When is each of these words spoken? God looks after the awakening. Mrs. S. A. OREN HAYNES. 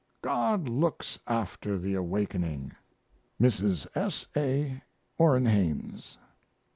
God 0.23 0.67
looks 0.67 1.19
after 1.27 1.77
the 1.77 1.93
awakening. 1.93 2.71
Mrs. 3.39 3.85
S. 3.95 4.25
A. 4.35 4.81
OREN 5.19 5.45
HAYNES. 5.45 6.17